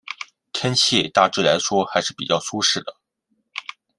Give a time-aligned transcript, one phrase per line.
[0.51, 2.95] 天气大致来说还是比较舒适的。